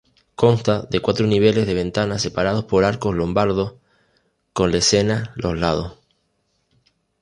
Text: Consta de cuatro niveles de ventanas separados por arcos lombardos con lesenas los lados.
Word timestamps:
Consta 0.33 0.81
de 0.81 0.99
cuatro 0.99 1.27
niveles 1.27 1.67
de 1.67 1.75
ventanas 1.75 2.23
separados 2.23 2.63
por 2.65 2.85
arcos 2.85 3.13
lombardos 3.13 3.75
con 4.51 4.71
lesenas 4.71 5.29
los 5.35 5.55
lados. 5.55 5.99